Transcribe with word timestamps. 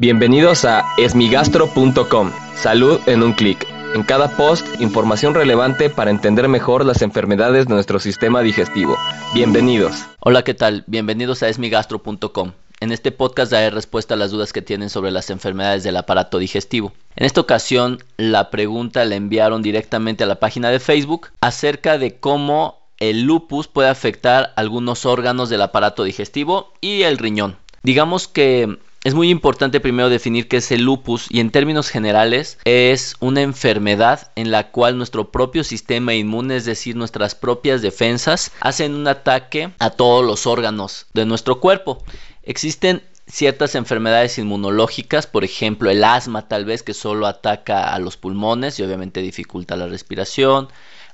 Bienvenidos 0.00 0.64
a 0.64 0.86
esmigastro.com. 0.96 2.32
Salud 2.54 2.98
en 3.04 3.22
un 3.22 3.34
clic. 3.34 3.66
En 3.94 4.02
cada 4.02 4.34
post, 4.34 4.66
información 4.80 5.34
relevante 5.34 5.90
para 5.90 6.10
entender 6.10 6.48
mejor 6.48 6.86
las 6.86 7.02
enfermedades 7.02 7.66
de 7.66 7.74
nuestro 7.74 7.98
sistema 7.98 8.40
digestivo. 8.40 8.96
Bienvenidos. 9.34 10.06
Hola, 10.20 10.42
¿qué 10.42 10.54
tal? 10.54 10.84
Bienvenidos 10.86 11.42
a 11.42 11.50
esmigastro.com. 11.50 12.52
En 12.80 12.92
este 12.92 13.12
podcast 13.12 13.52
daré 13.52 13.68
respuesta 13.68 14.14
a 14.14 14.16
las 14.16 14.30
dudas 14.30 14.54
que 14.54 14.62
tienen 14.62 14.88
sobre 14.88 15.10
las 15.10 15.28
enfermedades 15.28 15.82
del 15.82 15.98
aparato 15.98 16.38
digestivo. 16.38 16.94
En 17.14 17.26
esta 17.26 17.42
ocasión, 17.42 18.02
la 18.16 18.48
pregunta 18.48 19.04
la 19.04 19.16
enviaron 19.16 19.60
directamente 19.60 20.24
a 20.24 20.28
la 20.28 20.40
página 20.40 20.70
de 20.70 20.80
Facebook 20.80 21.28
acerca 21.42 21.98
de 21.98 22.18
cómo 22.18 22.88
el 23.00 23.24
lupus 23.24 23.68
puede 23.68 23.90
afectar 23.90 24.54
algunos 24.56 25.04
órganos 25.04 25.50
del 25.50 25.60
aparato 25.60 26.04
digestivo 26.04 26.72
y 26.80 27.02
el 27.02 27.18
riñón. 27.18 27.58
Digamos 27.82 28.28
que 28.28 28.78
es 29.02 29.14
muy 29.14 29.30
importante 29.30 29.80
primero 29.80 30.10
definir 30.10 30.46
qué 30.46 30.58
es 30.58 30.70
el 30.70 30.82
lupus 30.82 31.26
y 31.30 31.40
en 31.40 31.50
términos 31.50 31.88
generales 31.88 32.58
es 32.64 33.16
una 33.20 33.40
enfermedad 33.40 34.30
en 34.36 34.50
la 34.50 34.70
cual 34.70 34.98
nuestro 34.98 35.30
propio 35.30 35.64
sistema 35.64 36.12
inmune, 36.14 36.56
es 36.56 36.66
decir, 36.66 36.96
nuestras 36.96 37.34
propias 37.34 37.80
defensas, 37.80 38.52
hacen 38.60 38.94
un 38.94 39.08
ataque 39.08 39.72
a 39.78 39.90
todos 39.90 40.24
los 40.24 40.46
órganos 40.46 41.06
de 41.14 41.24
nuestro 41.24 41.60
cuerpo. 41.60 42.04
Existen 42.42 43.02
ciertas 43.26 43.74
enfermedades 43.74 44.36
inmunológicas, 44.36 45.26
por 45.26 45.44
ejemplo 45.44 45.88
el 45.90 46.04
asma 46.04 46.46
tal 46.46 46.66
vez 46.66 46.82
que 46.82 46.92
solo 46.92 47.26
ataca 47.26 47.94
a 47.94 47.98
los 48.00 48.18
pulmones 48.18 48.78
y 48.78 48.82
obviamente 48.82 49.22
dificulta 49.22 49.76
la 49.76 49.86
respiración, 49.86 50.68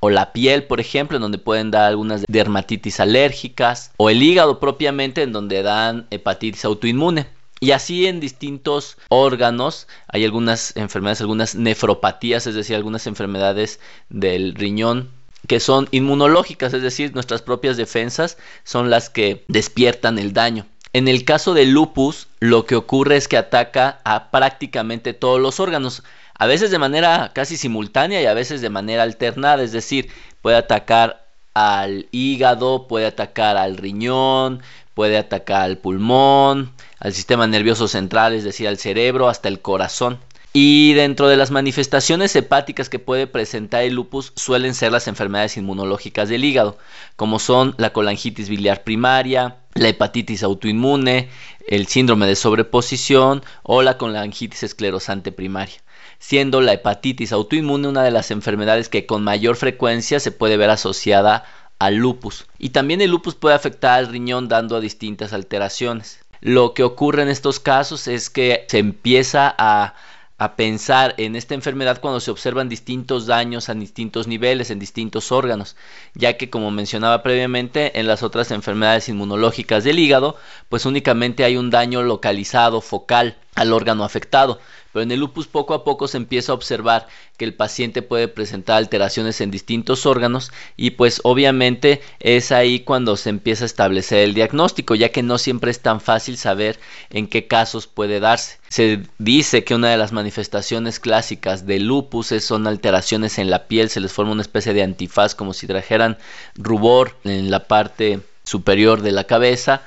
o 0.00 0.10
la 0.10 0.32
piel, 0.32 0.64
por 0.64 0.80
ejemplo, 0.80 1.16
en 1.16 1.22
donde 1.22 1.38
pueden 1.38 1.70
dar 1.70 1.84
algunas 1.84 2.24
dermatitis 2.26 3.00
alérgicas, 3.00 3.92
o 3.98 4.08
el 4.08 4.22
hígado 4.22 4.58
propiamente, 4.58 5.22
en 5.22 5.32
donde 5.32 5.62
dan 5.62 6.06
hepatitis 6.10 6.64
autoinmune. 6.64 7.26
Y 7.60 7.72
así 7.72 8.06
en 8.06 8.20
distintos 8.20 8.96
órganos 9.10 9.86
hay 10.08 10.24
algunas 10.24 10.74
enfermedades, 10.76 11.20
algunas 11.20 11.54
nefropatías, 11.54 12.46
es 12.46 12.54
decir, 12.54 12.74
algunas 12.74 13.06
enfermedades 13.06 13.80
del 14.08 14.54
riñón 14.54 15.10
que 15.46 15.60
son 15.60 15.88
inmunológicas, 15.90 16.72
es 16.74 16.82
decir, 16.82 17.14
nuestras 17.14 17.42
propias 17.42 17.76
defensas 17.76 18.38
son 18.64 18.90
las 18.90 19.10
que 19.10 19.44
despiertan 19.48 20.18
el 20.18 20.32
daño. 20.32 20.66
En 20.92 21.06
el 21.06 21.24
caso 21.24 21.54
del 21.54 21.70
lupus, 21.70 22.28
lo 22.40 22.66
que 22.66 22.76
ocurre 22.76 23.16
es 23.16 23.28
que 23.28 23.36
ataca 23.36 24.00
a 24.04 24.30
prácticamente 24.30 25.12
todos 25.12 25.40
los 25.40 25.60
órganos, 25.60 26.02
a 26.34 26.46
veces 26.46 26.70
de 26.70 26.78
manera 26.78 27.32
casi 27.34 27.56
simultánea 27.56 28.20
y 28.22 28.26
a 28.26 28.34
veces 28.34 28.60
de 28.60 28.70
manera 28.70 29.02
alternada, 29.02 29.62
es 29.62 29.72
decir, 29.72 30.08
puede 30.42 30.56
atacar 30.56 31.29
al 31.54 32.08
hígado, 32.10 32.86
puede 32.86 33.06
atacar 33.06 33.56
al 33.56 33.76
riñón, 33.76 34.62
puede 34.94 35.18
atacar 35.18 35.62
al 35.62 35.78
pulmón, 35.78 36.72
al 36.98 37.14
sistema 37.14 37.46
nervioso 37.46 37.88
central, 37.88 38.34
es 38.34 38.44
decir, 38.44 38.68
al 38.68 38.78
cerebro, 38.78 39.28
hasta 39.28 39.48
el 39.48 39.60
corazón. 39.60 40.18
Y 40.52 40.94
dentro 40.94 41.28
de 41.28 41.36
las 41.36 41.52
manifestaciones 41.52 42.34
hepáticas 42.34 42.88
que 42.88 42.98
puede 42.98 43.28
presentar 43.28 43.82
el 43.82 43.94
lupus 43.94 44.32
suelen 44.34 44.74
ser 44.74 44.90
las 44.90 45.06
enfermedades 45.06 45.56
inmunológicas 45.56 46.28
del 46.28 46.44
hígado, 46.44 46.76
como 47.14 47.38
son 47.38 47.74
la 47.78 47.92
colangitis 47.92 48.48
biliar 48.48 48.82
primaria, 48.82 49.58
la 49.74 49.88
hepatitis 49.88 50.42
autoinmune, 50.42 51.28
el 51.68 51.86
síndrome 51.86 52.26
de 52.26 52.34
sobreposición 52.34 53.44
o 53.62 53.82
la 53.82 53.96
colangitis 53.96 54.64
esclerosante 54.64 55.30
primaria, 55.30 55.80
siendo 56.20 56.60
la 56.60 56.74
hepatitis 56.74 57.32
autoinmune 57.32 57.88
una 57.88 58.04
de 58.04 58.12
las 58.12 58.30
enfermedades 58.30 58.88
que 58.88 59.06
con 59.06 59.24
mayor 59.24 59.56
frecuencia 59.56 60.20
se 60.20 60.30
puede 60.30 60.56
ver 60.56 60.70
asociada 60.70 61.44
al 61.80 61.96
lupus. 61.96 62.46
Y 62.58 62.70
también 62.70 63.00
el 63.00 63.10
lupus 63.10 63.34
puede 63.34 63.56
afectar 63.56 63.98
al 63.98 64.06
riñón 64.06 64.46
dando 64.46 64.80
distintas 64.80 65.32
alteraciones. 65.32 66.20
Lo 66.42 66.74
que 66.74 66.84
ocurre 66.84 67.22
en 67.22 67.28
estos 67.28 67.58
casos 67.58 68.06
es 68.06 68.30
que 68.30 68.66
se 68.68 68.78
empieza 68.78 69.52
a, 69.58 69.94
pensar 70.56 71.14
en 71.18 71.36
esta 71.36 71.52
enfermedad 71.52 72.00
cuando 72.00 72.18
se 72.18 72.30
observan 72.30 72.70
distintos 72.70 73.26
daños 73.26 73.68
a 73.68 73.74
distintos 73.74 74.26
niveles, 74.26 74.70
en 74.70 74.78
distintos 74.78 75.32
órganos, 75.32 75.76
ya 76.14 76.38
que 76.38 76.48
como 76.48 76.70
mencionaba 76.70 77.22
previamente, 77.22 78.00
en 78.00 78.06
las 78.06 78.22
otras 78.22 78.50
enfermedades 78.50 79.10
inmunológicas 79.10 79.84
del 79.84 79.98
hígado, 79.98 80.38
pues 80.70 80.86
únicamente 80.86 81.44
hay 81.44 81.58
un 81.58 81.68
daño 81.68 82.02
localizado, 82.02 82.80
focal 82.80 83.36
al 83.54 83.74
órgano 83.74 84.02
afectado. 84.02 84.60
Pero 84.92 85.02
en 85.02 85.12
el 85.12 85.20
lupus 85.20 85.46
poco 85.46 85.74
a 85.74 85.84
poco 85.84 86.08
se 86.08 86.16
empieza 86.16 86.52
a 86.52 86.54
observar 86.54 87.06
que 87.36 87.44
el 87.44 87.54
paciente 87.54 88.02
puede 88.02 88.28
presentar 88.28 88.76
alteraciones 88.76 89.40
en 89.40 89.50
distintos 89.50 90.04
órganos 90.06 90.52
y 90.76 90.90
pues 90.90 91.20
obviamente 91.24 92.00
es 92.18 92.52
ahí 92.52 92.80
cuando 92.80 93.16
se 93.16 93.30
empieza 93.30 93.64
a 93.64 93.66
establecer 93.66 94.18
el 94.18 94.34
diagnóstico, 94.34 94.94
ya 94.94 95.10
que 95.10 95.22
no 95.22 95.38
siempre 95.38 95.70
es 95.70 95.80
tan 95.80 96.00
fácil 96.00 96.36
saber 96.36 96.78
en 97.10 97.28
qué 97.28 97.46
casos 97.46 97.86
puede 97.86 98.20
darse. 98.20 98.58
Se 98.68 99.02
dice 99.18 99.64
que 99.64 99.74
una 99.74 99.90
de 99.90 99.96
las 99.96 100.12
manifestaciones 100.12 101.00
clásicas 101.00 101.66
del 101.66 101.86
lupus 101.86 102.34
son 102.40 102.66
alteraciones 102.66 103.38
en 103.38 103.50
la 103.50 103.66
piel, 103.66 103.90
se 103.90 104.00
les 104.00 104.12
forma 104.12 104.32
una 104.32 104.42
especie 104.42 104.74
de 104.74 104.82
antifaz 104.82 105.34
como 105.34 105.52
si 105.52 105.66
trajeran 105.66 106.18
rubor 106.56 107.16
en 107.24 107.50
la 107.50 107.66
parte 107.66 108.20
superior 108.44 109.02
de 109.02 109.12
la 109.12 109.24
cabeza 109.24 109.82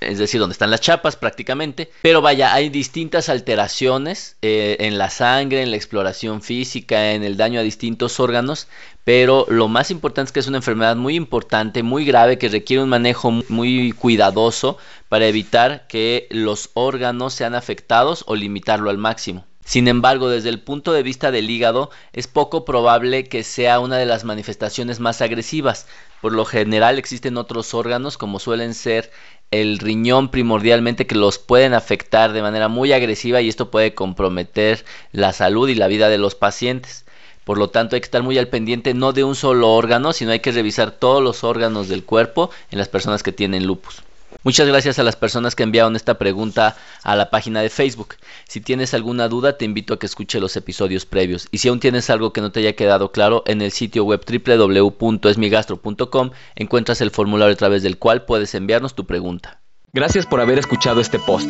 es 0.00 0.18
decir, 0.18 0.40
donde 0.40 0.54
están 0.54 0.70
las 0.70 0.80
chapas 0.80 1.16
prácticamente. 1.16 1.90
Pero 2.02 2.22
vaya, 2.22 2.54
hay 2.54 2.70
distintas 2.70 3.28
alteraciones 3.28 4.36
eh, 4.42 4.78
en 4.80 4.98
la 4.98 5.10
sangre, 5.10 5.62
en 5.62 5.70
la 5.70 5.76
exploración 5.76 6.42
física, 6.42 7.12
en 7.12 7.22
el 7.22 7.36
daño 7.36 7.60
a 7.60 7.62
distintos 7.62 8.18
órganos. 8.18 8.66
Pero 9.04 9.46
lo 9.48 9.68
más 9.68 9.90
importante 9.90 10.28
es 10.28 10.32
que 10.32 10.40
es 10.40 10.48
una 10.48 10.58
enfermedad 10.58 10.96
muy 10.96 11.16
importante, 11.16 11.82
muy 11.82 12.04
grave, 12.04 12.38
que 12.38 12.48
requiere 12.48 12.82
un 12.82 12.88
manejo 12.88 13.30
muy 13.48 13.92
cuidadoso 13.92 14.78
para 15.08 15.26
evitar 15.26 15.86
que 15.86 16.28
los 16.30 16.70
órganos 16.74 17.34
sean 17.34 17.54
afectados 17.54 18.24
o 18.26 18.34
limitarlo 18.34 18.90
al 18.90 18.98
máximo. 18.98 19.46
Sin 19.70 19.86
embargo, 19.86 20.28
desde 20.28 20.48
el 20.48 20.58
punto 20.58 20.92
de 20.92 21.04
vista 21.04 21.30
del 21.30 21.48
hígado, 21.48 21.90
es 22.12 22.26
poco 22.26 22.64
probable 22.64 23.28
que 23.28 23.44
sea 23.44 23.78
una 23.78 23.98
de 23.98 24.04
las 24.04 24.24
manifestaciones 24.24 24.98
más 24.98 25.22
agresivas. 25.22 25.86
Por 26.20 26.32
lo 26.32 26.44
general 26.44 26.98
existen 26.98 27.36
otros 27.36 27.72
órganos 27.72 28.18
como 28.18 28.40
suelen 28.40 28.74
ser 28.74 29.12
el 29.52 29.78
riñón 29.78 30.32
primordialmente 30.32 31.06
que 31.06 31.14
los 31.14 31.38
pueden 31.38 31.72
afectar 31.74 32.32
de 32.32 32.42
manera 32.42 32.66
muy 32.66 32.92
agresiva 32.92 33.42
y 33.42 33.48
esto 33.48 33.70
puede 33.70 33.94
comprometer 33.94 34.84
la 35.12 35.32
salud 35.32 35.68
y 35.68 35.76
la 35.76 35.86
vida 35.86 36.08
de 36.08 36.18
los 36.18 36.34
pacientes. 36.34 37.04
Por 37.44 37.56
lo 37.56 37.70
tanto, 37.70 37.94
hay 37.94 38.00
que 38.00 38.06
estar 38.06 38.24
muy 38.24 38.38
al 38.38 38.48
pendiente 38.48 38.92
no 38.92 39.12
de 39.12 39.22
un 39.22 39.36
solo 39.36 39.72
órgano, 39.72 40.12
sino 40.12 40.32
hay 40.32 40.40
que 40.40 40.50
revisar 40.50 40.90
todos 40.90 41.22
los 41.22 41.44
órganos 41.44 41.86
del 41.86 42.02
cuerpo 42.02 42.50
en 42.72 42.78
las 42.78 42.88
personas 42.88 43.22
que 43.22 43.30
tienen 43.30 43.68
lupus. 43.68 44.02
Muchas 44.42 44.66
gracias 44.66 44.98
a 44.98 45.02
las 45.02 45.16
personas 45.16 45.54
que 45.54 45.62
enviaron 45.62 45.96
esta 45.96 46.18
pregunta 46.18 46.76
a 47.02 47.16
la 47.16 47.30
página 47.30 47.60
de 47.60 47.70
Facebook. 47.70 48.16
Si 48.48 48.60
tienes 48.60 48.94
alguna 48.94 49.28
duda, 49.28 49.56
te 49.56 49.64
invito 49.64 49.94
a 49.94 49.98
que 49.98 50.06
escuche 50.06 50.40
los 50.40 50.56
episodios 50.56 51.06
previos. 51.06 51.48
Y 51.50 51.58
si 51.58 51.68
aún 51.68 51.80
tienes 51.80 52.10
algo 52.10 52.32
que 52.32 52.40
no 52.40 52.52
te 52.52 52.60
haya 52.60 52.74
quedado 52.74 53.12
claro, 53.12 53.42
en 53.46 53.62
el 53.62 53.72
sitio 53.72 54.04
web 54.04 54.24
www.esmigastro.com 54.26 56.30
encuentras 56.56 57.00
el 57.00 57.10
formulario 57.10 57.54
a 57.54 57.58
través 57.58 57.82
del 57.82 57.98
cual 57.98 58.24
puedes 58.24 58.54
enviarnos 58.54 58.94
tu 58.94 59.06
pregunta. 59.06 59.60
Gracias 59.92 60.26
por 60.26 60.40
haber 60.40 60.58
escuchado 60.58 61.00
este 61.00 61.18
post. 61.18 61.48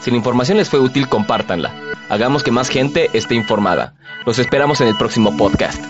Si 0.00 0.10
la 0.10 0.16
información 0.16 0.58
les 0.58 0.68
fue 0.68 0.80
útil, 0.80 1.08
compártanla. 1.08 1.74
Hagamos 2.08 2.42
que 2.42 2.50
más 2.50 2.68
gente 2.68 3.08
esté 3.12 3.34
informada. 3.34 3.94
Los 4.26 4.38
esperamos 4.38 4.80
en 4.80 4.88
el 4.88 4.96
próximo 4.96 5.36
podcast. 5.36 5.82